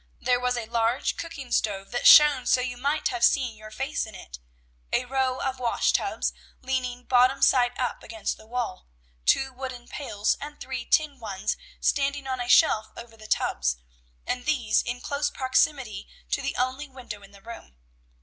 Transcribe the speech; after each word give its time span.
There 0.19 0.39
was 0.39 0.57
a 0.57 0.65
large 0.65 1.15
cooking 1.15 1.51
stove 1.51 1.91
that 1.91 2.07
shone 2.07 2.47
so 2.47 2.59
you 2.59 2.75
might 2.75 3.09
have 3.09 3.23
seen 3.23 3.55
your 3.55 3.69
face 3.69 4.07
in 4.07 4.15
it, 4.15 4.39
a 4.91 5.05
row 5.05 5.39
of 5.39 5.59
wash 5.59 5.93
tubs, 5.93 6.33
leaning 6.63 7.03
bottom 7.03 7.43
side 7.43 7.77
up 7.77 8.01
against 8.01 8.35
the 8.35 8.47
wall, 8.47 8.87
two 9.27 9.53
wooden 9.53 9.87
pails 9.87 10.37
and 10.41 10.59
three 10.59 10.85
tin 10.85 11.19
ones, 11.19 11.55
standing 11.79 12.25
on 12.25 12.39
a 12.41 12.49
shelf 12.49 12.87
over 12.97 13.15
the 13.15 13.27
tubs, 13.27 13.77
and 14.25 14.47
these 14.47 14.81
in 14.81 15.01
close 15.01 15.29
proximity 15.29 16.07
to 16.31 16.41
the 16.41 16.55
only 16.55 16.87
window 16.89 17.21
in 17.21 17.29
the 17.29 17.41
room. 17.43 17.75